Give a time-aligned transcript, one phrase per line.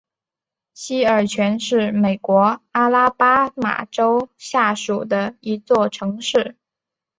[0.73, 6.55] 西尔泉是美国阿拉巴马州下属的一座城市。